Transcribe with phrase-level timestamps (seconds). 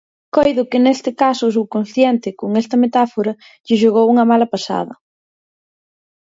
[0.35, 3.33] Coido que neste caso o subconsciente, con esta metáfora,
[3.65, 4.93] lle xogou unha mala pasada.